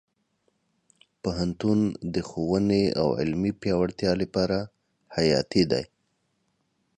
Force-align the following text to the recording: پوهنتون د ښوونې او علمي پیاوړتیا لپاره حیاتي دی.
پوهنتون 1.21 1.79
د 2.13 2.15
ښوونې 2.29 2.83
او 3.01 3.07
علمي 3.19 3.51
پیاوړتیا 3.61 4.11
لپاره 4.21 4.57
حیاتي 5.15 5.63
دی. 5.71 5.83